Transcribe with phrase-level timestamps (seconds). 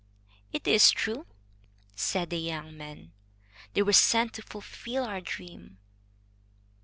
[0.51, 1.27] "It is true,"
[1.95, 3.11] said the young man.
[3.73, 5.77] "They were sent to fulfil our dream."